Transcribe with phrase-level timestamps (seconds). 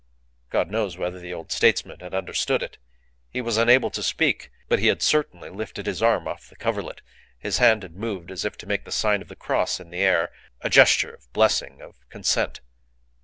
[0.49, 2.79] God knows whether the old statesman had understood it;
[3.29, 7.03] he was unable to speak, but he had certainly lifted his arm off the coverlet;
[7.37, 9.99] his hand had moved as if to make the sign of the cross in the
[10.01, 12.61] air, a gesture of blessing, of consent.